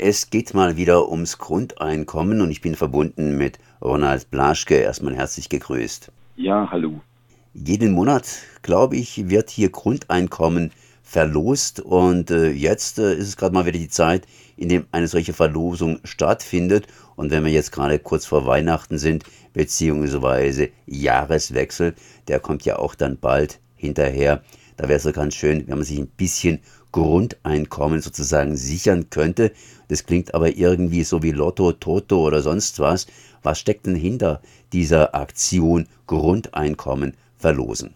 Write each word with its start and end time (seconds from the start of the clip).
Es 0.00 0.30
geht 0.30 0.54
mal 0.54 0.76
wieder 0.76 1.10
ums 1.10 1.38
Grundeinkommen 1.38 2.40
und 2.40 2.52
ich 2.52 2.60
bin 2.60 2.76
verbunden 2.76 3.36
mit 3.36 3.58
Ronald 3.82 4.30
Blaschke. 4.30 4.76
Erstmal 4.76 5.16
herzlich 5.16 5.48
gegrüßt. 5.48 6.12
Ja, 6.36 6.68
hallo. 6.70 7.00
Jeden 7.52 7.90
Monat, 7.90 8.28
glaube 8.62 8.94
ich, 8.94 9.28
wird 9.28 9.50
hier 9.50 9.70
Grundeinkommen 9.70 10.70
verlost 11.02 11.80
und 11.80 12.30
äh, 12.30 12.50
jetzt 12.50 13.00
äh, 13.00 13.14
ist 13.14 13.26
es 13.26 13.36
gerade 13.36 13.52
mal 13.52 13.66
wieder 13.66 13.78
die 13.78 13.88
Zeit, 13.88 14.28
in 14.56 14.68
dem 14.68 14.86
eine 14.92 15.08
solche 15.08 15.32
Verlosung 15.32 15.98
stattfindet. 16.04 16.86
Und 17.16 17.32
wenn 17.32 17.44
wir 17.44 17.50
jetzt 17.50 17.72
gerade 17.72 17.98
kurz 17.98 18.24
vor 18.24 18.46
Weihnachten 18.46 18.98
sind, 18.98 19.24
beziehungsweise 19.52 20.68
Jahreswechsel, 20.86 21.96
der 22.28 22.38
kommt 22.38 22.64
ja 22.64 22.78
auch 22.78 22.94
dann 22.94 23.18
bald 23.18 23.58
hinterher. 23.74 24.42
Da 24.78 24.84
wäre 24.84 24.96
es 24.96 25.02
so 25.02 25.12
ganz 25.12 25.34
schön, 25.34 25.64
wenn 25.66 25.74
man 25.74 25.84
sich 25.84 25.98
ein 25.98 26.08
bisschen 26.16 26.60
Grundeinkommen 26.92 28.00
sozusagen 28.00 28.56
sichern 28.56 29.10
könnte. 29.10 29.50
Das 29.88 30.06
klingt 30.06 30.34
aber 30.34 30.56
irgendwie 30.56 31.02
so 31.02 31.22
wie 31.22 31.32
Lotto, 31.32 31.72
Toto 31.72 32.24
oder 32.24 32.40
sonst 32.40 32.78
was. 32.78 33.08
Was 33.42 33.58
steckt 33.58 33.86
denn 33.86 33.96
hinter 33.96 34.40
dieser 34.72 35.16
Aktion 35.16 35.86
Grundeinkommen 36.06 37.14
verlosen? 37.36 37.94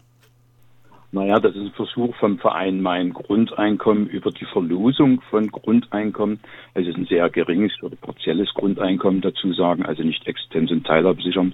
Naja, 1.13 1.39
das 1.39 1.55
ist 1.55 1.61
ein 1.61 1.71
Versuch 1.71 2.13
vom 2.15 2.39
Verein 2.39 2.81
Mein 2.81 3.13
Grundeinkommen 3.13 4.07
über 4.07 4.31
die 4.31 4.45
Verlosung 4.45 5.21
von 5.29 5.47
Grundeinkommen. 5.51 6.39
Also 6.73 6.89
es 6.89 6.95
ist 6.95 7.01
ein 7.01 7.05
sehr 7.05 7.29
geringes 7.29 7.71
oder 7.81 7.95
partielles 7.95 8.51
Grundeinkommen 8.55 9.21
dazu 9.21 9.53
sagen, 9.53 9.85
also 9.85 10.03
nicht 10.03 10.27
Existenz- 10.27 10.71
und 10.71 10.85
Teilhabesicherung 10.85 11.53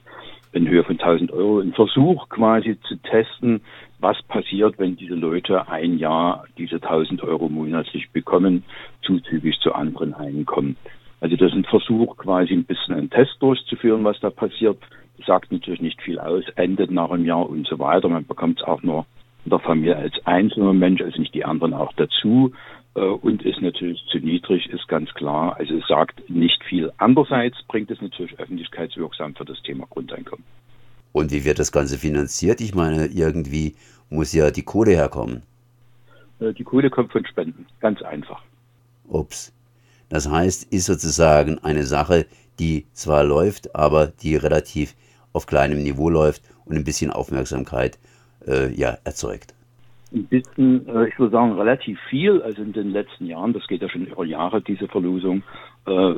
in 0.53 0.67
Höhe 0.67 0.83
von 0.83 0.97
1000 0.97 1.31
Euro. 1.31 1.59
Ein 1.59 1.73
Versuch 1.73 2.29
quasi 2.29 2.79
zu 2.87 2.95
testen, 2.97 3.61
was 3.99 4.21
passiert, 4.23 4.79
wenn 4.79 4.95
diese 4.95 5.15
Leute 5.15 5.67
ein 5.67 5.97
Jahr 5.97 6.45
diese 6.57 6.75
1000 6.75 7.23
Euro 7.23 7.49
monatlich 7.49 8.09
bekommen, 8.11 8.63
zuzüglich 9.01 9.59
zu 9.59 9.73
anderen 9.73 10.13
Einkommen. 10.13 10.77
Also 11.21 11.35
das 11.35 11.51
ist 11.51 11.57
ein 11.57 11.65
Versuch, 11.65 12.15
quasi 12.17 12.53
ein 12.53 12.63
bisschen 12.63 12.95
einen 12.95 13.09
Test 13.09 13.35
durchzuführen, 13.39 14.03
was 14.03 14.19
da 14.21 14.29
passiert. 14.29 14.77
Das 15.17 15.27
sagt 15.27 15.51
natürlich 15.51 15.81
nicht 15.81 16.01
viel 16.01 16.17
aus, 16.17 16.45
endet 16.55 16.91
nach 16.91 17.11
einem 17.11 17.25
Jahr 17.25 17.49
und 17.49 17.67
so 17.67 17.77
weiter. 17.77 18.07
Man 18.07 18.25
bekommt 18.25 18.61
es 18.61 18.67
auch 18.67 18.81
nur 18.83 19.05
in 19.43 19.49
der 19.49 19.59
Familie 19.59 19.97
als 19.97 20.13
einzelner 20.25 20.73
Mensch, 20.73 21.01
also 21.01 21.19
nicht 21.19 21.33
die 21.33 21.43
anderen 21.43 21.73
auch 21.73 21.91
dazu. 21.93 22.53
Äh, 22.95 23.01
und 23.01 23.43
ist 23.43 23.61
natürlich 23.61 24.03
zu 24.11 24.19
niedrig, 24.19 24.67
ist 24.69 24.87
ganz 24.87 25.13
klar. 25.13 25.57
Also 25.57 25.75
es 25.75 25.87
sagt 25.87 26.29
nicht 26.29 26.63
viel. 26.63 26.91
Andererseits 26.97 27.57
bringt 27.67 27.91
es 27.91 28.01
natürlich 28.01 28.39
öffentlichkeitswirksam 28.39 29.35
für 29.35 29.45
das 29.45 29.61
Thema 29.61 29.85
Grundeinkommen. 29.89 30.45
Und 31.11 31.31
wie 31.31 31.43
wird 31.43 31.59
das 31.59 31.71
Ganze 31.71 31.97
finanziert? 31.97 32.61
Ich 32.61 32.75
meine, 32.75 33.07
irgendwie 33.07 33.75
muss 34.09 34.33
ja 34.33 34.51
die 34.51 34.63
Kohle 34.63 34.91
herkommen. 34.91 35.43
Äh, 36.39 36.53
die 36.53 36.63
Kohle 36.63 36.89
kommt 36.89 37.11
von 37.11 37.25
Spenden, 37.25 37.65
ganz 37.79 38.01
einfach. 38.01 38.41
Ups. 39.07 39.53
Das 40.09 40.29
heißt, 40.29 40.71
ist 40.73 40.85
sozusagen 40.85 41.59
eine 41.59 41.83
Sache, 41.83 42.25
die 42.59 42.85
zwar 42.93 43.23
läuft, 43.23 43.75
aber 43.75 44.07
die 44.07 44.35
relativ 44.35 44.95
auf 45.33 45.45
kleinem 45.45 45.83
Niveau 45.83 46.09
läuft 46.09 46.41
und 46.65 46.75
ein 46.75 46.83
bisschen 46.83 47.11
Aufmerksamkeit 47.11 47.99
äh, 48.47 48.73
ja, 48.73 48.97
erzeugt. 49.03 49.53
Ein 50.11 50.25
bisschen, 50.25 50.87
äh, 50.87 51.07
ich 51.07 51.19
würde 51.19 51.31
sagen, 51.31 51.53
relativ 51.53 51.99
viel. 52.09 52.41
Also 52.41 52.63
in 52.63 52.73
den 52.73 52.91
letzten 52.91 53.27
Jahren, 53.27 53.53
das 53.53 53.67
geht 53.67 53.81
ja 53.81 53.89
schon 53.89 54.07
über 54.07 54.25
Jahre, 54.25 54.61
diese 54.61 54.87
Verlosung, 54.87 55.43
äh, 55.85 56.15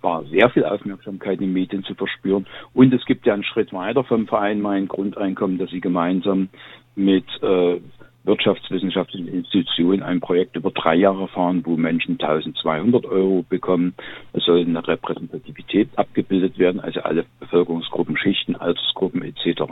war 0.00 0.24
sehr 0.26 0.48
viel 0.50 0.64
Aufmerksamkeit 0.64 1.40
in 1.40 1.48
den 1.48 1.52
Medien 1.52 1.84
zu 1.84 1.94
verspüren. 1.94 2.46
Und 2.72 2.92
es 2.94 3.04
gibt 3.04 3.26
ja 3.26 3.34
einen 3.34 3.44
Schritt 3.44 3.72
weiter 3.74 4.02
vom 4.04 4.26
Verein 4.26 4.62
Mein 4.62 4.88
Grundeinkommen, 4.88 5.58
dass 5.58 5.70
sie 5.70 5.82
gemeinsam 5.82 6.48
mit 6.96 7.24
äh, 7.42 7.80
wirtschaftswissenschaftlichen 8.24 9.28
Institution 9.28 10.02
ein 10.02 10.20
Projekt 10.20 10.56
über 10.56 10.70
drei 10.70 10.94
Jahre 10.94 11.28
fahren, 11.28 11.62
wo 11.64 11.76
Menschen 11.76 12.18
1200 12.18 13.04
Euro 13.04 13.44
bekommen. 13.48 13.94
Es 14.32 14.44
soll 14.44 14.60
eine 14.60 14.86
Repräsentativität 14.86 15.90
abgebildet 15.96 16.58
werden, 16.58 16.80
also 16.80 17.00
alle 17.00 17.26
Bevölkerungsgruppen, 17.40 18.16
Schichten, 18.16 18.56
Altersgruppen 18.56 19.22
etc. 19.22 19.62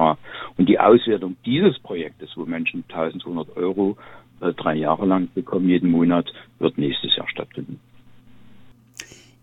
Und 0.58 0.68
die 0.68 0.78
Auswertung 0.78 1.36
dieses 1.46 1.78
Projektes, 1.78 2.30
wo 2.36 2.44
Menschen 2.44 2.84
1200 2.88 3.56
Euro 3.56 3.96
äh, 4.40 4.52
drei 4.52 4.74
Jahre 4.74 5.06
lang 5.06 5.28
bekommen, 5.34 5.68
jeden 5.68 5.90
Monat, 5.90 6.30
wird 6.58 6.76
nächstes 6.76 7.16
Jahr 7.16 7.28
stattfinden. 7.28 7.80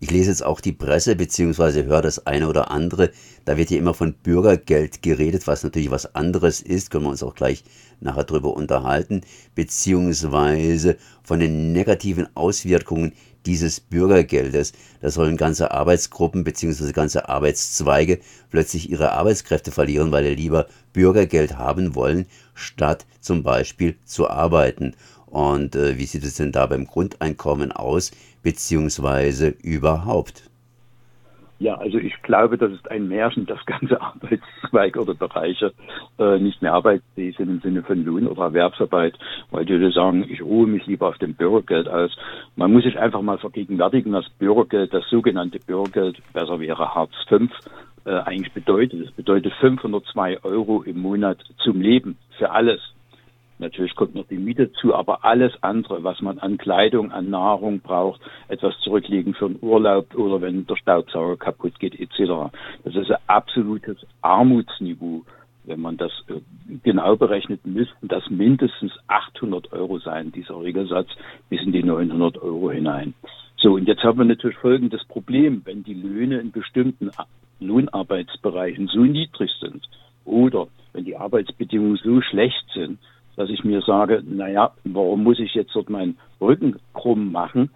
Ich 0.02 0.10
lese 0.10 0.30
jetzt 0.30 0.42
auch 0.42 0.62
die 0.62 0.72
Presse 0.72 1.14
beziehungsweise 1.14 1.84
höre 1.84 2.00
das 2.00 2.26
eine 2.26 2.48
oder 2.48 2.70
andere. 2.70 3.10
Da 3.44 3.58
wird 3.58 3.68
hier 3.68 3.78
immer 3.78 3.92
von 3.92 4.14
Bürgergeld 4.14 5.02
geredet, 5.02 5.46
was 5.46 5.62
natürlich 5.62 5.90
was 5.90 6.14
anderes 6.14 6.62
ist. 6.62 6.90
Können 6.90 7.04
wir 7.04 7.10
uns 7.10 7.22
auch 7.22 7.34
gleich 7.34 7.62
nachher 8.00 8.24
drüber 8.24 8.54
unterhalten. 8.54 9.20
Beziehungsweise 9.54 10.96
von 11.22 11.38
den 11.38 11.72
negativen 11.72 12.34
Auswirkungen 12.34 13.12
dieses 13.44 13.80
Bürgergeldes. 13.80 14.72
Da 15.02 15.10
sollen 15.10 15.36
ganze 15.36 15.70
Arbeitsgruppen 15.70 16.44
beziehungsweise 16.44 16.94
ganze 16.94 17.28
Arbeitszweige 17.28 18.20
plötzlich 18.50 18.90
ihre 18.90 19.12
Arbeitskräfte 19.12 19.70
verlieren, 19.70 20.12
weil 20.12 20.24
sie 20.24 20.34
lieber 20.34 20.66
Bürgergeld 20.94 21.58
haben 21.58 21.94
wollen, 21.94 22.24
statt 22.54 23.04
zum 23.20 23.42
Beispiel 23.42 23.96
zu 24.06 24.30
arbeiten. 24.30 24.94
Und 25.26 25.76
äh, 25.76 25.96
wie 25.96 26.06
sieht 26.06 26.24
es 26.24 26.34
denn 26.34 26.52
da 26.52 26.66
beim 26.66 26.86
Grundeinkommen 26.86 27.70
aus, 27.70 28.10
beziehungsweise 28.42 29.54
überhaupt? 29.62 30.50
Ja, 31.60 31.74
also 31.74 31.98
ich 31.98 32.14
glaube, 32.22 32.56
das 32.56 32.72
ist 32.72 32.90
ein 32.90 33.08
Märchen, 33.08 33.44
dass 33.44 33.64
ganze 33.66 34.00
Arbeitszweige 34.00 34.98
oder 34.98 35.12
Bereiche 35.12 35.74
äh, 36.18 36.38
nicht 36.38 36.62
mehr 36.62 36.72
arbeitsfähig 36.72 37.36
sind 37.36 37.50
im 37.50 37.60
Sinne 37.60 37.82
von 37.82 38.02
Lohn 38.02 38.26
oder 38.26 38.44
Erwerbsarbeit, 38.44 39.18
weil 39.50 39.66
die 39.66 39.74
Leute 39.74 39.92
sagen, 39.92 40.24
ich 40.26 40.40
ruhe 40.40 40.66
mich 40.66 40.86
lieber 40.86 41.08
auf 41.08 41.18
dem 41.18 41.34
Bürgergeld 41.34 41.86
aus. 41.86 42.16
Man 42.56 42.72
muss 42.72 42.84
sich 42.84 42.98
einfach 42.98 43.20
mal 43.20 43.36
vergegenwärtigen, 43.36 44.12
dass 44.12 44.30
Bürgergeld, 44.30 44.94
das 44.94 45.06
sogenannte 45.10 45.58
Bürgergeld, 45.58 46.22
besser 46.32 46.58
wäre 46.60 46.94
Hartz 46.94 47.12
V, 47.28 47.40
äh, 48.06 48.10
eigentlich 48.10 48.54
bedeutet. 48.54 49.06
Es 49.06 49.12
bedeutet 49.12 49.52
502 49.60 50.42
Euro 50.42 50.82
im 50.82 51.02
Monat 51.02 51.44
zum 51.58 51.82
Leben 51.82 52.16
für 52.38 52.50
alles. 52.50 52.80
Natürlich 53.60 53.94
kommt 53.94 54.14
noch 54.14 54.26
die 54.26 54.38
Miete 54.38 54.72
zu, 54.72 54.94
aber 54.94 55.22
alles 55.22 55.52
andere, 55.62 56.02
was 56.02 56.22
man 56.22 56.38
an 56.38 56.56
Kleidung, 56.56 57.12
an 57.12 57.28
Nahrung 57.28 57.80
braucht, 57.80 58.20
etwas 58.48 58.74
zurücklegen 58.80 59.34
für 59.34 59.46
einen 59.46 59.58
Urlaub 59.60 60.14
oder 60.14 60.40
wenn 60.40 60.66
der 60.66 60.76
Staubsauger 60.76 61.36
kaputt 61.36 61.78
geht 61.78 62.00
etc. 62.00 62.50
Das 62.84 62.94
ist 62.96 63.10
ein 63.10 63.18
absolutes 63.26 63.98
Armutsniveau. 64.22 65.24
Wenn 65.64 65.80
man 65.80 65.98
das 65.98 66.10
äh, 66.28 66.40
genau 66.82 67.16
berechnet, 67.16 67.66
müssten 67.66 68.08
das 68.08 68.28
mindestens 68.30 68.92
800 69.08 69.72
Euro 69.72 69.98
sein, 69.98 70.32
dieser 70.32 70.58
Regelsatz, 70.58 71.08
bis 71.50 71.60
in 71.60 71.72
die 71.72 71.82
900 71.82 72.38
Euro 72.38 72.70
hinein. 72.70 73.12
So, 73.58 73.74
und 73.74 73.86
jetzt 73.86 74.02
haben 74.02 74.16
wir 74.16 74.24
natürlich 74.24 74.56
folgendes 74.56 75.04
Problem. 75.04 75.60
Wenn 75.66 75.84
die 75.84 75.92
Löhne 75.92 76.38
in 76.38 76.50
bestimmten 76.50 77.10
Lohnarbeitsbereichen 77.60 78.88
so 78.88 79.00
niedrig 79.00 79.50
sind 79.60 79.86
oder 80.24 80.68
wenn 80.94 81.04
die 81.04 81.16
Arbeitsbedingungen 81.16 82.00
so 82.02 82.22
schlecht 82.22 82.64
sind, 82.72 82.98
dass 83.40 83.48
ich 83.48 83.64
mir 83.64 83.80
sage, 83.80 84.22
naja, 84.22 84.72
warum 84.84 85.24
muss 85.24 85.38
ich 85.38 85.54
jetzt 85.54 85.74
dort 85.74 85.88
meinen 85.88 86.18
Rücken 86.42 86.76
krumm 86.92 87.32
machen? 87.32 87.70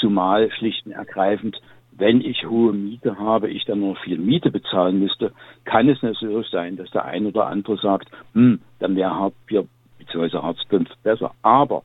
Zumal 0.00 0.48
schlicht 0.52 0.86
und 0.86 0.92
ergreifend, 0.92 1.60
wenn 1.90 2.20
ich 2.20 2.46
hohe 2.46 2.72
Miete 2.72 3.18
habe, 3.18 3.50
ich 3.50 3.64
dann 3.64 3.80
nur 3.80 3.96
viel 3.96 4.18
Miete 4.18 4.52
bezahlen 4.52 5.00
müsste, 5.00 5.32
kann 5.64 5.88
es 5.88 6.00
natürlich 6.02 6.48
sein, 6.50 6.76
dass 6.76 6.88
der 6.92 7.04
ein 7.04 7.26
oder 7.26 7.48
andere 7.48 7.76
sagt, 7.78 8.08
hm, 8.32 8.60
dann 8.78 8.94
wäre 8.94 9.10
Hartz 9.10 9.34
IV 9.50 9.64
bzw. 9.98 10.38
Hartz 10.38 10.62
V 10.70 10.84
besser. 11.02 11.32
Aber 11.42 11.82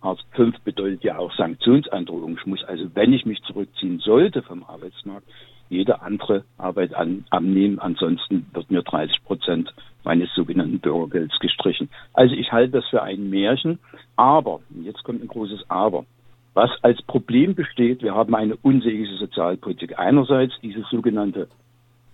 Hartz 0.00 0.20
V 0.36 0.52
bedeutet 0.64 1.02
ja 1.02 1.18
auch 1.18 1.34
Sanktionsandrohung. 1.34 2.36
Ich 2.38 2.46
muss 2.46 2.62
also, 2.62 2.84
wenn 2.94 3.12
ich 3.12 3.26
mich 3.26 3.42
zurückziehen 3.42 3.98
sollte 3.98 4.42
vom 4.42 4.62
Arbeitsmarkt, 4.62 5.26
jede 5.68 6.02
andere 6.02 6.44
Arbeit 6.56 6.94
an, 6.94 7.24
annehmen. 7.30 7.80
Ansonsten 7.80 8.46
wird 8.52 8.70
mir 8.70 8.82
30 8.82 9.24
Prozent 9.24 9.74
meines 10.06 10.32
sogenannten 10.34 10.78
Bürgergelds 10.78 11.38
gestrichen. 11.40 11.90
Also 12.14 12.34
ich 12.34 12.52
halte 12.52 12.72
das 12.72 12.86
für 12.88 13.02
ein 13.02 13.28
Märchen. 13.28 13.78
Aber, 14.16 14.60
jetzt 14.82 15.02
kommt 15.04 15.22
ein 15.22 15.28
großes 15.28 15.68
Aber. 15.68 16.06
Was 16.54 16.70
als 16.82 17.02
Problem 17.02 17.54
besteht, 17.54 18.02
wir 18.02 18.14
haben 18.14 18.34
eine 18.34 18.56
unsägliche 18.56 19.16
Sozialpolitik. 19.16 19.98
Einerseits 19.98 20.54
dieses 20.62 20.88
sogenannte 20.88 21.48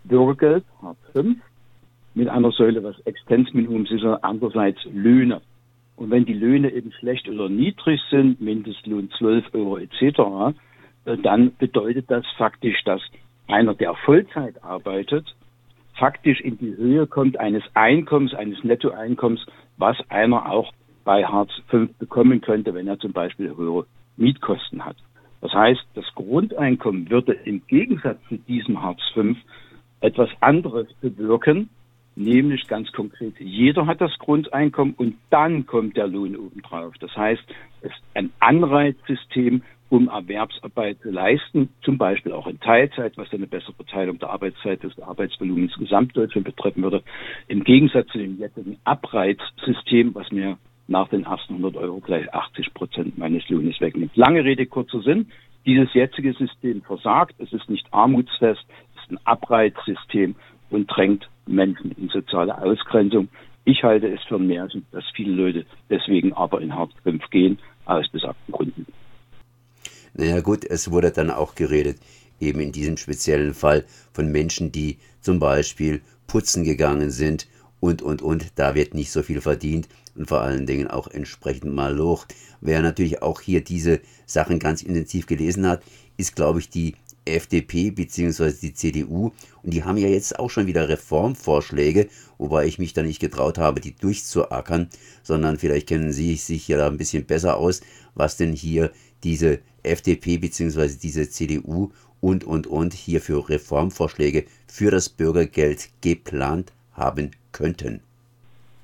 Bürgergeld, 0.02 0.64
Hartz 0.82 0.98
V, 1.12 1.22
mit 2.14 2.28
einer 2.28 2.50
Säule, 2.50 2.82
was 2.82 2.98
Existenzminimum 3.00 3.86
sichert, 3.86 4.24
andererseits 4.24 4.80
Löhne. 4.92 5.40
Und 5.96 6.10
wenn 6.10 6.24
die 6.24 6.34
Löhne 6.34 6.72
eben 6.72 6.92
schlecht 6.92 7.28
oder 7.28 7.48
niedrig 7.48 8.00
sind, 8.10 8.40
Mindestlohn 8.40 9.10
12 9.18 9.54
Euro 9.54 9.78
etc., 9.78 10.56
äh, 11.04 11.16
dann 11.18 11.54
bedeutet 11.56 12.10
das 12.10 12.24
faktisch, 12.36 12.82
dass 12.84 13.00
einer, 13.46 13.74
der 13.74 13.94
Vollzeit 13.94 14.62
arbeitet, 14.64 15.26
faktisch 16.02 16.40
in 16.40 16.58
die 16.58 16.76
Höhe 16.76 17.06
kommt 17.06 17.38
eines 17.38 17.62
Einkommens, 17.74 18.34
eines 18.34 18.64
Nettoeinkommens, 18.64 19.46
was 19.76 19.96
einer 20.08 20.50
auch 20.50 20.72
bei 21.04 21.24
Hartz 21.24 21.52
V 21.68 21.86
bekommen 22.00 22.40
könnte, 22.40 22.74
wenn 22.74 22.88
er 22.88 22.98
zum 22.98 23.12
Beispiel 23.12 23.56
höhere 23.56 23.86
Mietkosten 24.16 24.84
hat. 24.84 24.96
Das 25.40 25.52
heißt, 25.52 25.80
das 25.94 26.04
Grundeinkommen 26.16 27.08
würde 27.08 27.34
im 27.44 27.64
Gegensatz 27.68 28.18
zu 28.28 28.36
diesem 28.36 28.82
Hartz 28.82 29.00
V 29.14 29.36
etwas 30.00 30.28
anderes 30.40 30.92
bewirken, 31.00 31.68
nämlich 32.16 32.66
ganz 32.66 32.90
konkret, 32.90 33.38
jeder 33.38 33.86
hat 33.86 34.00
das 34.00 34.18
Grundeinkommen 34.18 34.94
und 34.94 35.14
dann 35.30 35.66
kommt 35.66 35.96
der 35.96 36.08
Lohn 36.08 36.34
obendrauf. 36.34 36.94
Das 36.98 37.16
heißt, 37.16 37.44
es 37.82 37.92
ist 37.92 38.02
ein 38.14 38.32
Anreizsystem, 38.40 39.62
um 39.92 40.08
Erwerbsarbeit 40.08 41.00
zu 41.02 41.10
leisten, 41.10 41.68
zum 41.82 41.98
Beispiel 41.98 42.32
auch 42.32 42.46
in 42.46 42.58
Teilzeit, 42.60 43.12
was 43.18 43.30
eine 43.30 43.46
bessere 43.46 43.74
Verteilung 43.74 44.18
der 44.18 44.30
Arbeitszeit 44.30 44.82
des 44.82 44.98
Arbeitsvolumens 44.98 45.74
Gesamtdeutschland 45.78 46.46
betreffen 46.46 46.82
würde. 46.82 47.02
Im 47.48 47.62
Gegensatz 47.62 48.08
zu 48.08 48.16
dem 48.16 48.38
jetzigen 48.38 48.78
Abreizsystem, 48.84 50.14
was 50.14 50.32
mir 50.32 50.56
nach 50.88 51.08
den 51.08 51.24
ersten 51.24 51.56
100 51.56 51.76
Euro 51.76 52.00
gleich 52.00 52.32
80 52.32 52.72
Prozent 52.72 53.18
meines 53.18 53.46
Lohnes 53.50 53.78
wegnimmt. 53.82 54.16
Lange 54.16 54.42
Rede, 54.42 54.64
kurzer 54.64 55.02
Sinn. 55.02 55.30
Dieses 55.66 55.92
jetzige 55.92 56.32
System 56.32 56.80
versagt. 56.80 57.34
Es 57.38 57.52
ist 57.52 57.68
nicht 57.68 57.86
armutsfest. 57.90 58.64
Es 58.96 59.02
ist 59.02 59.10
ein 59.10 59.18
Abreizsystem 59.24 60.36
und 60.70 60.86
drängt 60.86 61.28
Menschen 61.46 61.92
in 61.98 62.08
soziale 62.08 62.56
Ausgrenzung. 62.56 63.28
Ich 63.66 63.84
halte 63.84 64.08
es 64.08 64.22
für 64.22 64.36
ein 64.36 64.46
Märchen, 64.46 64.86
dass 64.90 65.04
viele 65.14 65.34
Leute 65.34 65.66
deswegen 65.90 66.32
aber 66.32 66.62
in 66.62 66.74
Hartz 66.74 66.94
V 67.04 67.12
gehen, 67.30 67.58
aus 67.84 68.08
besagten 68.08 68.52
Gründen. 68.52 68.86
Naja 70.14 70.40
gut, 70.40 70.64
es 70.64 70.90
wurde 70.90 71.10
dann 71.10 71.30
auch 71.30 71.54
geredet, 71.54 71.98
eben 72.40 72.60
in 72.60 72.72
diesem 72.72 72.96
speziellen 72.96 73.54
Fall 73.54 73.84
von 74.12 74.30
Menschen, 74.30 74.72
die 74.72 74.98
zum 75.20 75.38
Beispiel 75.38 76.02
putzen 76.26 76.64
gegangen 76.64 77.10
sind 77.10 77.48
und, 77.80 78.02
und, 78.02 78.20
und. 78.20 78.46
Da 78.56 78.74
wird 78.74 78.94
nicht 78.94 79.10
so 79.10 79.22
viel 79.22 79.40
verdient 79.40 79.88
und 80.14 80.28
vor 80.28 80.42
allen 80.42 80.66
Dingen 80.66 80.88
auch 80.88 81.08
entsprechend 81.08 81.72
mal 81.72 81.98
hoch. 81.98 82.26
Wer 82.60 82.82
natürlich 82.82 83.22
auch 83.22 83.40
hier 83.40 83.62
diese 83.62 84.00
Sachen 84.26 84.58
ganz 84.58 84.82
intensiv 84.82 85.26
gelesen 85.26 85.66
hat, 85.66 85.82
ist, 86.16 86.36
glaube 86.36 86.60
ich, 86.60 86.68
die 86.68 86.94
FDP 87.24 87.90
bzw. 87.90 88.52
die 88.60 88.74
CDU 88.74 89.32
und 89.62 89.74
die 89.74 89.84
haben 89.84 89.96
ja 89.96 90.08
jetzt 90.08 90.38
auch 90.38 90.50
schon 90.50 90.66
wieder 90.66 90.88
Reformvorschläge, 90.88 92.08
wobei 92.38 92.66
ich 92.66 92.78
mich 92.78 92.92
da 92.92 93.02
nicht 93.02 93.20
getraut 93.20 93.58
habe, 93.58 93.80
die 93.80 93.94
durchzuackern, 93.94 94.88
sondern 95.22 95.58
vielleicht 95.58 95.88
kennen 95.88 96.12
Sie 96.12 96.34
sich 96.36 96.68
ja 96.68 96.78
da 96.78 96.86
ein 96.86 96.98
bisschen 96.98 97.24
besser 97.24 97.56
aus, 97.56 97.80
was 98.14 98.36
denn 98.36 98.52
hier 98.52 98.92
diese 99.24 99.60
FDP 99.82 100.38
bzw. 100.38 100.96
diese 101.02 101.28
CDU 101.28 101.90
und 102.20 102.44
und 102.44 102.66
und 102.66 102.94
hier 102.94 103.20
für 103.20 103.48
Reformvorschläge 103.48 104.44
für 104.66 104.90
das 104.90 105.08
Bürgergeld 105.08 105.90
geplant 106.00 106.72
haben 106.92 107.32
könnten. 107.50 108.00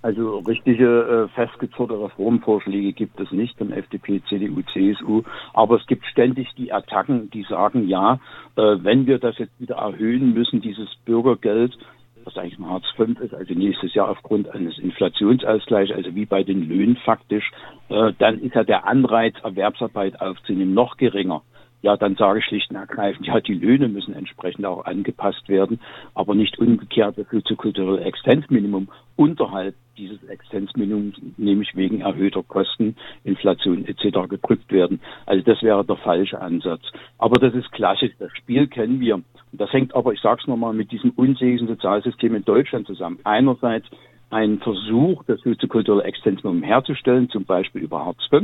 Also 0.00 0.38
richtige 0.38 1.28
äh, 1.28 1.34
festgezurrte 1.34 2.00
Reformvorschläge 2.00 2.92
gibt 2.92 3.18
es 3.18 3.32
nicht 3.32 3.58
von 3.58 3.72
FDP, 3.72 4.22
CDU, 4.28 4.62
CSU, 4.72 5.22
aber 5.54 5.76
es 5.76 5.86
gibt 5.88 6.06
ständig 6.06 6.48
die 6.56 6.72
Attacken, 6.72 7.30
die 7.30 7.42
sagen, 7.42 7.88
ja, 7.88 8.20
äh, 8.56 8.76
wenn 8.82 9.06
wir 9.06 9.18
das 9.18 9.38
jetzt 9.38 9.58
wieder 9.60 9.76
erhöhen 9.76 10.34
müssen, 10.34 10.60
dieses 10.60 10.88
Bürgergeld, 11.04 11.76
was 12.24 12.36
eigentlich 12.36 12.60
ein 12.60 12.68
Hartz 12.68 12.86
V 12.96 13.04
ist, 13.04 13.34
also 13.34 13.54
nächstes 13.54 13.92
Jahr 13.94 14.08
aufgrund 14.08 14.48
eines 14.50 14.78
Inflationsausgleichs, 14.78 15.92
also 15.92 16.14
wie 16.14 16.26
bei 16.26 16.44
den 16.44 16.68
Löhnen 16.68 16.96
faktisch, 16.96 17.50
äh, 17.88 18.12
dann 18.18 18.38
ist 18.38 18.54
ja 18.54 18.62
der 18.62 18.86
Anreiz, 18.86 19.34
Erwerbsarbeit 19.42 20.20
aufzunehmen, 20.20 20.74
noch 20.74 20.96
geringer. 20.96 21.42
Ja, 21.80 21.96
dann 21.96 22.16
sage 22.16 22.40
ich 22.40 22.44
schlicht 22.44 22.70
und 22.70 22.76
ergreifend, 22.76 23.26
ja, 23.26 23.40
die 23.40 23.54
Löhne 23.54 23.88
müssen 23.88 24.14
entsprechend 24.14 24.66
auch 24.66 24.84
angepasst 24.84 25.48
werden, 25.48 25.80
aber 26.14 26.34
nicht 26.34 26.58
umgekehrt 26.58 27.16
das 27.18 27.28
soziokulturelle 27.30 28.00
Existenzminimum 28.00 28.88
unterhalb 29.16 29.74
dieses 29.98 30.22
Existenzminimums, 30.28 31.16
nämlich 31.36 31.74
wegen 31.76 32.00
erhöhter 32.00 32.42
Kosten, 32.42 32.96
Inflation 33.24 33.84
etc. 33.84 34.28
gedrückt 34.28 34.72
werden. 34.72 35.00
Also 35.26 35.44
das 35.44 35.62
wäre 35.62 35.84
der 35.84 35.96
falsche 35.96 36.40
Ansatz. 36.40 36.82
Aber 37.18 37.38
das 37.38 37.54
ist 37.54 37.70
klassisch, 37.72 38.12
das 38.18 38.30
Spiel 38.32 38.68
kennen 38.68 39.00
wir. 39.00 39.16
Und 39.16 39.24
das 39.52 39.72
hängt 39.72 39.94
aber, 39.94 40.12
ich 40.12 40.20
sage 40.20 40.40
es 40.40 40.46
nochmal, 40.46 40.72
mit 40.72 40.92
diesem 40.92 41.10
unsäglichen 41.10 41.68
Sozialsystem 41.68 42.34
in 42.34 42.44
Deutschland 42.44 42.86
zusammen. 42.86 43.18
Einerseits 43.24 43.86
ein 44.30 44.58
Versuch, 44.58 45.24
das 45.24 45.40
soziokulturelle 45.40 46.04
Existenzminimum 46.04 46.62
herzustellen, 46.62 47.30
zum 47.30 47.44
Beispiel 47.44 47.82
über 47.82 48.04
Hartz 48.04 48.24
V 48.26 48.40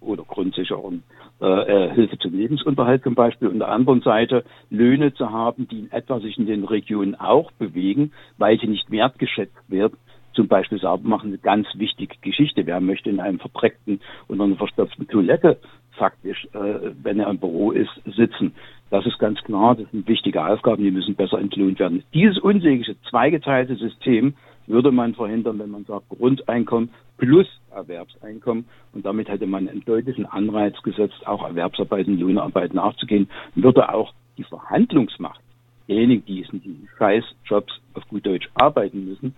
oder 0.00 0.24
Grundsicherung 0.24 1.02
äh, 1.40 1.46
äh, 1.46 1.94
Hilfe 1.94 2.18
zum 2.18 2.34
Lebensunterhalt 2.34 3.02
zum 3.02 3.14
Beispiel 3.14 3.48
und 3.48 3.58
der 3.58 3.68
anderen 3.68 4.02
Seite 4.02 4.44
Löhne 4.70 5.14
zu 5.14 5.30
haben, 5.30 5.66
die 5.68 5.80
in 5.80 5.92
etwa 5.92 6.20
sich 6.20 6.38
in 6.38 6.46
den 6.46 6.64
Regionen 6.64 7.14
auch 7.14 7.50
bewegen, 7.52 8.12
weil 8.38 8.58
sie 8.60 8.68
nicht 8.68 8.90
wertgeschätzt 8.90 9.56
werden. 9.68 9.96
Zum 10.34 10.48
Beispiel 10.48 10.78
sauber 10.78 11.08
machen, 11.08 11.28
eine 11.28 11.38
ganz 11.38 11.66
wichtige 11.74 12.16
Geschichte. 12.20 12.66
Wer 12.66 12.80
möchte 12.80 13.10
in 13.10 13.20
einem 13.20 13.38
verdreckten 13.38 14.00
und 14.28 14.40
einer 14.40 14.56
verstopften 14.56 15.06
Toilette 15.08 15.58
faktisch, 15.92 16.46
äh, 16.52 16.90
wenn 17.02 17.20
er 17.20 17.30
im 17.30 17.38
Büro 17.38 17.70
ist, 17.70 17.90
sitzen? 18.04 18.52
Das 18.90 19.06
ist 19.06 19.18
ganz 19.18 19.42
klar, 19.42 19.74
das 19.74 19.90
sind 19.90 20.06
wichtige 20.06 20.44
Aufgaben, 20.44 20.82
die 20.82 20.90
müssen 20.90 21.14
besser 21.14 21.38
entlohnt 21.38 21.78
werden. 21.78 22.02
Dieses 22.12 22.38
unsägliche, 22.38 22.96
zweigeteilte 23.08 23.76
System 23.76 24.34
würde 24.66 24.92
man 24.92 25.14
verhindern, 25.14 25.58
wenn 25.58 25.70
man 25.70 25.84
sagt 25.84 26.08
Grundeinkommen 26.08 26.90
plus 27.18 27.46
Erwerbseinkommen. 27.70 28.64
Und 28.92 29.04
damit 29.04 29.28
hätte 29.28 29.46
man 29.46 29.68
einen 29.68 29.84
deutlichen 29.84 30.26
Anreiz 30.26 30.80
gesetzt, 30.82 31.26
auch 31.26 31.44
Erwerbsarbeit 31.44 32.06
und 32.06 32.20
Lohnarbeit 32.20 32.74
nachzugehen, 32.74 33.28
würde 33.54 33.92
auch 33.92 34.12
die 34.36 34.44
Verhandlungsmacht 34.44 35.40
derjenigen, 35.88 36.24
die 36.24 36.40
in 36.40 36.60
diesen 36.60 36.88
Scheißjobs 36.98 37.80
auf 37.94 38.08
gut 38.08 38.24
Deutsch 38.26 38.48
arbeiten 38.54 39.04
müssen, 39.06 39.34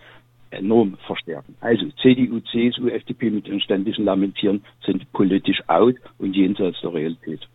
enorm 0.51 0.97
verstärken. 1.07 1.55
Also 1.61 1.87
CDU, 2.03 2.41
CSU, 2.41 2.89
FDP 2.89 3.31
mit 3.31 3.47
ihren 3.47 3.61
ständigen 3.61 4.05
Lamentieren 4.05 4.65
sind 4.85 5.11
politisch 5.13 5.61
out 5.69 5.97
und 6.19 6.35
jenseits 6.35 6.81
der 6.81 6.95
Realität. 6.95 7.49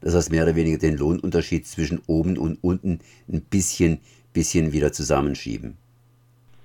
Das 0.00 0.14
heißt 0.14 0.32
mehr 0.32 0.42
oder 0.42 0.56
weniger 0.56 0.78
den 0.78 0.96
Lohnunterschied 0.96 1.66
zwischen 1.66 2.02
oben 2.06 2.36
und 2.36 2.58
unten 2.62 3.00
ein 3.28 3.42
bisschen, 3.42 4.00
bisschen 4.32 4.72
wieder 4.72 4.92
zusammenschieben. 4.92 5.76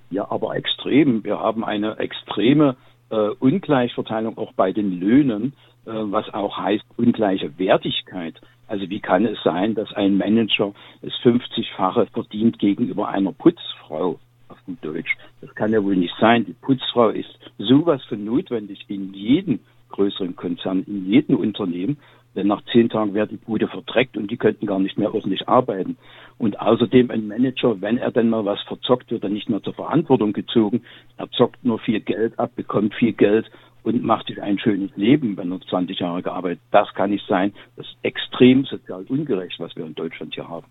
Ja, 0.10 0.30
aber 0.32 0.56
extrem. 0.56 1.24
Wir 1.24 1.40
haben 1.40 1.64
eine 1.64 2.00
extreme 2.00 2.76
äh, 3.10 3.30
Ungleichverteilung 3.40 4.38
auch 4.38 4.54
bei 4.54 4.72
den 4.72 5.00
Löhnen, 5.00 5.54
äh, 5.86 5.92
was 5.92 6.34
auch 6.34 6.58
heißt 6.58 6.86
ungleiche 6.98 7.58
Wertigkeit. 7.60 8.40
Also 8.68 8.90
wie 8.90 9.00
kann 9.00 9.26
es 9.26 9.38
sein, 9.44 9.76
dass 9.76 9.94
ein 9.94 10.18
Manager 10.18 10.74
das 11.02 11.14
50-fache 11.24 12.08
verdient 12.12 12.60
gegenüber 12.60 13.08
einer 13.08 13.32
Putzfrau? 13.32 14.20
Auf 14.68 14.74
gut 14.74 14.78
Deutsch. 14.82 15.18
Das 15.42 15.54
kann 15.56 15.72
ja 15.72 15.84
wohl 15.84 15.96
nicht 15.96 16.14
sein. 16.20 16.46
Die 16.46 16.54
Putzfrau 16.54 17.10
ist 17.10 17.40
sowas 17.58 18.04
von 18.06 18.24
notwendig 18.26 18.86
in 18.90 19.14
jedem 19.14 19.60
größeren 19.90 20.36
Konzern, 20.36 20.84
in 20.88 21.06
jedem 21.06 21.38
Unternehmen. 21.38 21.98
Denn 22.36 22.48
nach 22.48 22.62
zehn 22.72 22.90
Tagen 22.90 23.14
wäre 23.14 23.28
die 23.28 23.38
Bude 23.38 23.68
verdreckt 23.68 24.18
und 24.18 24.30
die 24.30 24.38
könnten 24.38 24.68
gar 24.68 24.80
nicht 24.80 24.98
mehr 24.98 25.14
ordentlich 25.14 25.48
arbeiten. 25.48 25.98
Und 26.38 26.60
außerdem 26.60 27.10
ein 27.10 27.28
Manager, 27.28 27.82
wenn 27.82 27.98
er 27.98 28.12
denn 28.12 28.30
mal 28.30 28.46
was 28.46 28.62
verzockt, 28.64 29.10
wird 29.10 29.24
er 29.24 29.30
nicht 29.30 29.50
mehr 29.50 29.64
zur 29.64 29.74
Verantwortung 29.74 30.34
gezogen. 30.34 30.84
Er 31.18 31.32
zockt 31.32 31.64
nur 31.64 31.80
viel 31.80 32.02
Geld 32.02 32.38
ab, 32.38 32.52
bekommt 32.56 32.94
viel 32.94 33.14
Geld 33.14 33.50
und 33.84 34.04
macht 34.04 34.28
sich 34.28 34.42
ein 34.42 34.60
schönes 34.60 34.96
Leben, 34.98 35.38
wenn 35.38 35.52
er 35.52 35.62
20 35.62 35.98
Jahre 35.98 36.22
gearbeitet. 36.22 36.62
Das 36.72 36.94
kann 36.94 37.10
nicht 37.10 37.26
sein. 37.26 37.54
Das 37.78 37.88
ist 37.88 37.98
extrem 38.04 38.66
sozial 38.66 39.06
ungerecht, 39.08 39.60
was 39.60 39.76
wir 39.76 39.86
in 39.86 39.96
Deutschland 39.96 40.36
hier 40.36 40.48
haben. 40.48 40.68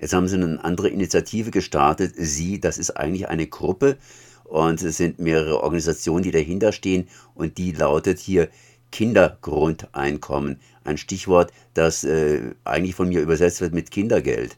Jetzt 0.00 0.14
haben 0.14 0.28
Sie 0.28 0.36
eine 0.36 0.62
andere 0.64 0.88
Initiative 0.88 1.50
gestartet. 1.50 2.12
Sie, 2.16 2.60
das 2.60 2.78
ist 2.78 2.92
eigentlich 2.92 3.28
eine 3.28 3.46
Gruppe 3.46 3.96
und 4.44 4.82
es 4.82 4.96
sind 4.96 5.18
mehrere 5.18 5.62
Organisationen, 5.62 6.22
die 6.22 6.30
dahinter 6.30 6.72
stehen 6.72 7.08
und 7.34 7.58
die 7.58 7.72
lautet 7.72 8.18
hier 8.18 8.48
Kindergrundeinkommen. 8.92 10.58
Ein 10.84 10.96
Stichwort, 10.96 11.52
das 11.74 12.04
äh, 12.04 12.54
eigentlich 12.64 12.94
von 12.94 13.08
mir 13.08 13.20
übersetzt 13.20 13.60
wird 13.60 13.74
mit 13.74 13.90
Kindergeld. 13.90 14.56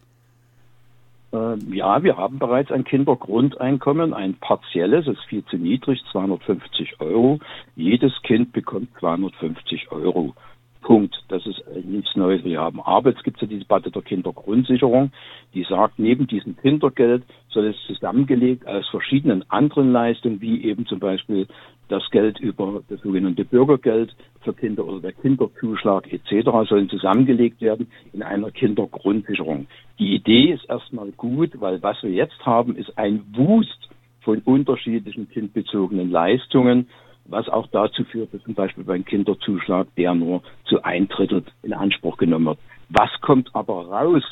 Ähm, 1.32 1.72
ja, 1.72 2.02
wir 2.02 2.16
haben 2.16 2.38
bereits 2.38 2.70
ein 2.72 2.84
Kindergrundeinkommen, 2.84 4.14
ein 4.14 4.34
partielles, 4.34 5.06
es 5.06 5.18
ist 5.18 5.24
viel 5.24 5.44
zu 5.44 5.56
niedrig, 5.56 6.00
250 6.10 7.00
Euro. 7.00 7.38
Jedes 7.76 8.12
Kind 8.22 8.52
bekommt 8.52 8.88
250 8.98 9.92
Euro. 9.92 10.34
Punkt. 10.80 11.16
Das 11.28 11.46
ist 11.46 11.62
nichts 11.84 12.16
Neues. 12.16 12.44
Wir 12.44 12.60
haben 12.60 12.80
aber 12.80 13.10
es 13.16 13.22
gibt 13.22 13.40
ja 13.40 13.46
diese 13.46 13.60
Debatte 13.60 13.90
der 13.90 14.02
Kindergrundsicherung, 14.02 15.12
die 15.54 15.64
sagt, 15.64 15.98
neben 15.98 16.26
diesem 16.26 16.56
Kindergeld 16.56 17.22
soll 17.48 17.66
es 17.66 17.76
zusammengelegt 17.86 18.66
aus 18.66 18.88
verschiedenen 18.88 19.44
anderen 19.50 19.92
Leistungen, 19.92 20.40
wie 20.40 20.64
eben 20.64 20.86
zum 20.86 20.98
Beispiel 20.98 21.46
das 21.88 22.08
Geld 22.10 22.38
über 22.38 22.82
das 22.88 23.00
sogenannte 23.00 23.44
Bürgergeld 23.44 24.14
für 24.42 24.54
Kinder 24.54 24.84
oder 24.86 25.00
der 25.00 25.12
Kinderzuschlag 25.12 26.10
etc. 26.12 26.68
sollen 26.68 26.88
zusammengelegt 26.88 27.60
werden 27.60 27.88
in 28.12 28.22
einer 28.22 28.50
Kindergrundsicherung. 28.50 29.66
Die 29.98 30.14
Idee 30.14 30.52
ist 30.52 30.68
erstmal 30.68 31.10
gut, 31.12 31.60
weil 31.60 31.82
was 31.82 32.02
wir 32.02 32.10
jetzt 32.10 32.46
haben, 32.46 32.76
ist 32.76 32.96
ein 32.96 33.22
Wust 33.34 33.88
von 34.22 34.38
unterschiedlichen 34.40 35.28
kindbezogenen 35.28 36.10
Leistungen 36.10 36.88
was 37.26 37.48
auch 37.48 37.66
dazu 37.68 38.04
führt, 38.04 38.34
dass 38.34 38.42
zum 38.42 38.54
Beispiel 38.54 38.84
beim 38.84 39.04
Kinderzuschlag 39.04 39.86
der 39.96 40.14
nur 40.14 40.42
zu 40.64 40.82
ein 40.82 41.08
Drittel 41.08 41.44
in 41.62 41.72
Anspruch 41.72 42.16
genommen 42.16 42.46
wird. 42.46 42.58
Was 42.88 43.10
kommt 43.20 43.54
aber 43.54 43.86
raus 43.86 44.24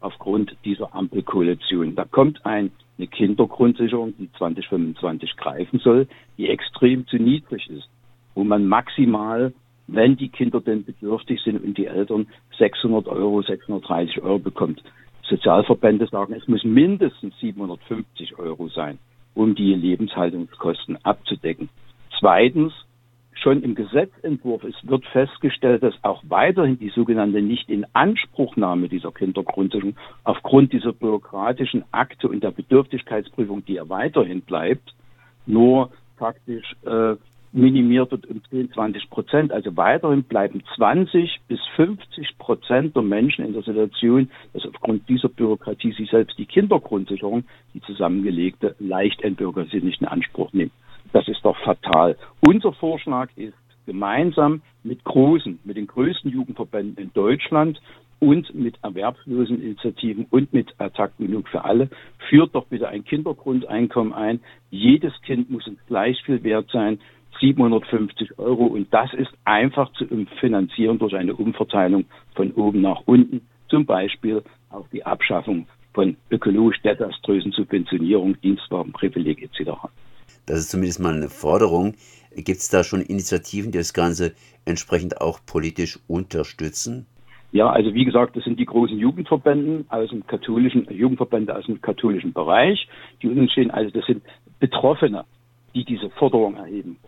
aufgrund 0.00 0.56
dieser 0.64 0.94
Ampelkoalition? 0.94 1.94
Da 1.96 2.04
kommt 2.04 2.44
ein, 2.46 2.70
eine 2.96 3.06
Kindergrundsicherung, 3.08 4.14
die 4.18 4.30
2025 4.32 5.36
greifen 5.36 5.80
soll, 5.80 6.06
die 6.36 6.48
extrem 6.48 7.06
zu 7.08 7.16
niedrig 7.16 7.68
ist, 7.70 7.88
wo 8.34 8.44
man 8.44 8.66
maximal, 8.66 9.52
wenn 9.88 10.16
die 10.16 10.28
Kinder 10.28 10.60
denn 10.60 10.84
bedürftig 10.84 11.40
sind 11.42 11.62
und 11.64 11.76
die 11.76 11.86
Eltern 11.86 12.28
600 12.58 13.08
Euro, 13.08 13.42
630 13.42 14.22
Euro 14.22 14.38
bekommt. 14.38 14.82
Sozialverbände 15.28 16.06
sagen, 16.06 16.34
es 16.34 16.46
muss 16.48 16.64
mindestens 16.64 17.38
750 17.40 18.38
Euro 18.38 18.68
sein, 18.68 18.98
um 19.34 19.54
die 19.54 19.74
Lebenshaltungskosten 19.74 21.04
abzudecken. 21.04 21.68
Zweitens 22.18 22.72
schon 23.34 23.62
im 23.62 23.74
Gesetzentwurf 23.74 24.64
es 24.64 24.74
wird 24.82 25.04
festgestellt, 25.06 25.82
dass 25.82 25.94
auch 26.02 26.22
weiterhin 26.28 26.78
die 26.78 26.90
sogenannte 26.90 27.40
Nicht-in-Anspruchnahme 27.40 28.88
dieser 28.88 29.12
Kindergrundsicherung 29.12 29.96
aufgrund 30.24 30.72
dieser 30.72 30.92
bürokratischen 30.92 31.84
Akte 31.92 32.28
und 32.28 32.42
der 32.42 32.50
Bedürftigkeitsprüfung, 32.50 33.64
die 33.64 33.74
ja 33.74 33.88
weiterhin 33.88 34.40
bleibt, 34.40 34.94
nur 35.46 35.90
faktisch 36.16 36.74
äh, 36.84 37.14
minimiert 37.52 38.10
wird 38.10 38.26
um 38.26 38.42
10, 38.50 38.72
20 38.72 39.08
Prozent. 39.08 39.52
Also 39.52 39.76
weiterhin 39.76 40.24
bleiben 40.24 40.62
20 40.74 41.40
bis 41.46 41.60
50 41.76 42.38
Prozent 42.38 42.96
der 42.96 43.02
Menschen 43.02 43.44
in 43.44 43.52
der 43.52 43.62
Situation, 43.62 44.30
dass 44.52 44.66
aufgrund 44.66 45.08
dieser 45.08 45.28
Bürokratie 45.28 45.94
sie 45.96 46.06
selbst 46.06 46.36
die 46.38 46.46
Kindergrundsicherung, 46.46 47.44
die 47.72 47.80
zusammengelegte, 47.82 48.74
leicht 48.80 49.22
entbürgert 49.22 49.70
sie 49.70 49.80
nicht 49.80 50.00
in 50.00 50.08
Anspruch 50.08 50.52
nehmen. 50.52 50.72
Das 51.12 51.26
ist 51.28 51.44
doch 51.44 51.56
fatal. 51.58 52.16
Unser 52.40 52.72
Vorschlag 52.72 53.30
ist 53.36 53.54
gemeinsam 53.86 54.62
mit 54.82 55.02
großen, 55.04 55.58
mit 55.64 55.76
den 55.76 55.86
größten 55.86 56.30
Jugendverbänden 56.30 57.02
in 57.02 57.12
Deutschland 57.14 57.80
und 58.20 58.54
mit 58.54 58.76
Erwerbsloseninitiativen 58.82 60.26
und 60.30 60.52
mit 60.52 60.74
Attac 60.78 61.16
Genug 61.18 61.48
für 61.48 61.64
alle, 61.64 61.88
führt 62.28 62.54
doch 62.54 62.66
bitte 62.66 62.88
ein 62.88 63.04
Kindergrundeinkommen 63.04 64.12
ein. 64.12 64.40
Jedes 64.70 65.12
Kind 65.22 65.50
muss 65.50 65.66
uns 65.66 65.78
gleich 65.86 66.22
viel 66.24 66.42
wert 66.42 66.68
sein. 66.72 66.98
750 67.40 68.38
Euro 68.38 68.66
und 68.66 68.92
das 68.92 69.12
ist 69.14 69.30
einfach 69.44 69.92
zu 69.92 70.06
finanzieren 70.40 70.98
durch 70.98 71.14
eine 71.14 71.36
Umverteilung 71.36 72.06
von 72.34 72.50
oben 72.52 72.80
nach 72.80 73.02
unten, 73.06 73.42
zum 73.68 73.86
Beispiel 73.86 74.42
auch 74.70 74.88
die 74.88 75.06
Abschaffung 75.06 75.68
von 75.94 76.16
ökologisch 76.30 76.80
desaströsen 76.82 77.52
Subventionierung, 77.52 78.40
Dienstwagenprivileg 78.40 79.42
etc. 79.42 79.70
Das 80.46 80.58
ist 80.58 80.70
zumindest 80.70 81.00
mal 81.00 81.14
eine 81.14 81.28
Forderung. 81.28 81.94
Gibt 82.34 82.58
es 82.58 82.68
da 82.68 82.84
schon 82.84 83.02
Initiativen, 83.02 83.72
die 83.72 83.78
das 83.78 83.94
Ganze 83.94 84.32
entsprechend 84.64 85.20
auch 85.20 85.40
politisch 85.44 85.98
unterstützen? 86.06 87.06
Ja, 87.50 87.70
also 87.70 87.94
wie 87.94 88.04
gesagt, 88.04 88.36
das 88.36 88.44
sind 88.44 88.60
die 88.60 88.66
großen 88.66 88.98
Jugendverbände 88.98 89.84
aus 89.88 90.10
dem 90.10 90.26
katholischen, 90.26 90.86
Jugendverbände 90.90 91.56
aus 91.56 91.64
dem 91.64 91.80
katholischen 91.80 92.32
Bereich, 92.32 92.88
die 93.22 93.28
uns 93.28 93.52
stehen. 93.52 93.70
Also 93.70 93.90
das 93.90 94.04
sind 94.04 94.22
Betroffene, 94.60 95.24
die 95.74 95.84
diese 95.84 96.10
Forderung 96.10 96.56
erheben. 96.56 96.98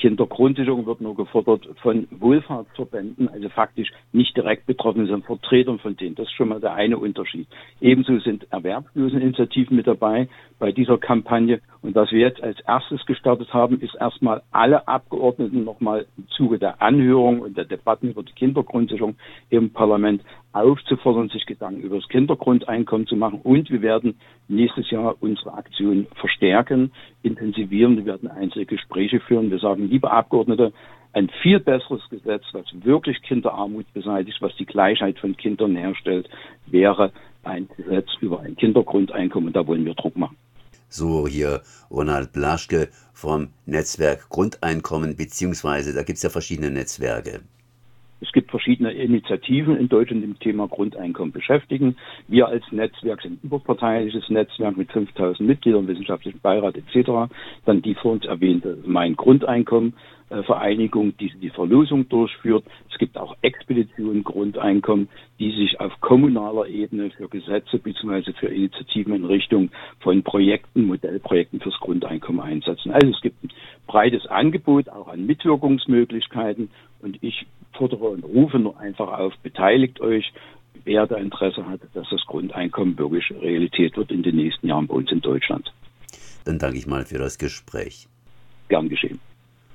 Kindergrundsicherung 0.00 0.86
wird 0.86 1.02
nur 1.02 1.14
gefordert 1.14 1.68
von 1.82 2.08
Wohlfahrtsverbänden, 2.10 3.28
also 3.28 3.50
faktisch 3.50 3.90
nicht 4.12 4.34
direkt 4.36 4.66
betroffen, 4.66 5.06
sondern 5.06 5.22
Vertretern 5.24 5.78
von 5.78 5.96
denen. 5.96 6.14
Das 6.14 6.26
ist 6.26 6.32
schon 6.32 6.48
mal 6.48 6.60
der 6.60 6.72
eine 6.72 6.96
Unterschied. 6.96 7.46
Ebenso 7.80 8.18
sind 8.20 8.50
Erwerbsloseninitiativen 8.50 9.76
mit 9.76 9.86
dabei 9.86 10.28
bei 10.60 10.70
dieser 10.70 10.98
Kampagne. 10.98 11.60
Und 11.82 11.96
was 11.96 12.12
wir 12.12 12.20
jetzt 12.20 12.40
als 12.40 12.60
erstes 12.60 13.04
gestartet 13.06 13.52
haben, 13.52 13.80
ist 13.80 13.96
erstmal 13.96 14.42
alle 14.52 14.86
Abgeordneten 14.86 15.64
nochmal 15.64 16.06
im 16.16 16.28
Zuge 16.28 16.58
der 16.58 16.80
Anhörung 16.80 17.40
und 17.40 17.56
der 17.56 17.64
Debatten 17.64 18.10
über 18.10 18.22
die 18.22 18.32
Kindergrundsicherung 18.32 19.16
im 19.48 19.72
Parlament 19.72 20.22
aufzufordern, 20.52 21.30
sich 21.30 21.46
Gedanken 21.46 21.80
über 21.80 21.96
das 21.96 22.08
Kindergrundeinkommen 22.08 23.06
zu 23.06 23.16
machen. 23.16 23.40
Und 23.42 23.70
wir 23.70 23.82
werden 23.82 24.20
nächstes 24.48 24.90
Jahr 24.90 25.16
unsere 25.20 25.54
Aktion 25.54 26.06
verstärken, 26.14 26.92
intensivieren. 27.22 27.96
Wir 27.96 28.04
werden 28.04 28.30
einzelne 28.30 28.66
Gespräche 28.66 29.20
führen. 29.20 29.50
Wir 29.50 29.58
sagen, 29.58 29.88
liebe 29.88 30.10
Abgeordnete, 30.10 30.72
ein 31.12 31.28
viel 31.42 31.58
besseres 31.58 32.02
Gesetz, 32.10 32.44
was 32.52 32.66
wirklich 32.84 33.20
Kinderarmut 33.22 33.86
beseitigt, 33.92 34.40
was 34.42 34.54
die 34.56 34.66
Gleichheit 34.66 35.18
von 35.18 35.36
Kindern 35.36 35.74
herstellt, 35.74 36.28
wäre 36.66 37.12
ein 37.42 37.68
Gesetz 37.76 38.08
über 38.20 38.40
ein 38.40 38.56
Kindergrundeinkommen. 38.56 39.52
Da 39.52 39.66
wollen 39.66 39.84
wir 39.84 39.94
Druck 39.94 40.16
machen. 40.16 40.36
So 40.90 41.26
hier 41.26 41.62
Ronald 41.90 42.32
Blaschke 42.32 42.88
vom 43.14 43.48
Netzwerk 43.64 44.28
Grundeinkommen, 44.28 45.16
beziehungsweise 45.16 45.94
da 45.94 46.02
gibt 46.02 46.16
es 46.16 46.22
ja 46.24 46.30
verschiedene 46.30 46.70
Netzwerke. 46.70 47.42
Es 48.20 48.32
gibt 48.32 48.50
verschiedene 48.50 48.92
Initiativen 48.92 49.76
in 49.76 49.88
Deutschland, 49.88 50.24
im 50.24 50.38
Thema 50.38 50.68
Grundeinkommen 50.68 51.32
beschäftigen. 51.32 51.96
Wir 52.28 52.48
als 52.48 52.64
Netzwerk 52.70 53.22
sind 53.22 53.34
ein 53.34 53.46
überparteiliches 53.46 54.28
Netzwerk 54.28 54.76
mit 54.76 54.92
5000 54.92 55.48
Mitgliedern, 55.48 55.88
wissenschaftlichen 55.88 56.40
Beirat 56.40 56.76
etc. 56.76 57.32
Dann 57.64 57.82
die 57.82 57.94
vor 57.94 58.12
uns 58.12 58.26
erwähnte 58.26 58.78
Mein 58.84 59.16
Grundeinkommen. 59.16 59.94
Äh, 60.30 60.44
Vereinigung, 60.44 61.16
die 61.18 61.32
die 61.40 61.50
Verlosung 61.50 62.08
durchführt. 62.08 62.64
Es 62.88 62.98
gibt 62.98 63.18
auch 63.18 63.36
Expeditionen 63.42 64.22
Grundeinkommen, 64.22 65.08
die 65.40 65.50
sich 65.50 65.80
auf 65.80 66.00
kommunaler 66.00 66.68
Ebene 66.68 67.10
für 67.10 67.28
Gesetze 67.28 67.80
bzw. 67.80 68.32
für 68.34 68.46
Initiativen 68.46 69.12
in 69.12 69.24
Richtung 69.24 69.70
von 69.98 70.22
Projekten, 70.22 70.84
Modellprojekten 70.84 71.58
fürs 71.58 71.80
Grundeinkommen 71.80 72.40
einsetzen. 72.40 72.92
Also 72.92 73.08
es 73.08 73.20
gibt 73.20 73.42
ein 73.42 73.50
breites 73.88 74.24
Angebot 74.28 74.88
auch 74.88 75.08
an 75.08 75.26
Mitwirkungsmöglichkeiten 75.26 76.70
und 77.02 77.18
ich 77.22 77.46
fordere 77.80 78.10
und 78.10 78.24
rufe 78.24 78.58
nur 78.58 78.78
einfach 78.78 79.08
auf, 79.18 79.32
beteiligt 79.42 80.00
euch, 80.00 80.30
wer 80.84 81.06
da 81.06 81.16
Interesse 81.16 81.66
hat, 81.66 81.80
dass 81.94 82.06
das 82.10 82.20
Grundeinkommen 82.26 82.98
wirklich 82.98 83.24
Realität 83.30 83.96
wird 83.96 84.10
in 84.10 84.22
den 84.22 84.36
nächsten 84.36 84.68
Jahren 84.68 84.86
bei 84.86 84.94
uns 84.94 85.10
in 85.10 85.22
Deutschland. 85.22 85.72
Dann 86.44 86.58
danke 86.58 86.76
ich 86.78 86.86
mal 86.86 87.06
für 87.06 87.18
das 87.18 87.38
Gespräch. 87.38 88.06
Gern 88.68 88.88
geschehen. 88.88 89.18